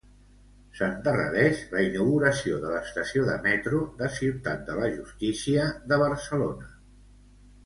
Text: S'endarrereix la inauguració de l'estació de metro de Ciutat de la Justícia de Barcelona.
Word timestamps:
S'endarrereix 0.77 1.59
la 1.73 1.83
inauguració 1.87 2.57
de 2.63 2.71
l'estació 2.71 3.27
de 3.27 3.35
metro 3.43 3.83
de 4.01 4.09
Ciutat 4.17 4.65
de 4.71 4.79
la 4.81 4.89
Justícia 4.97 5.69
de 5.93 6.01
Barcelona. 6.07 6.73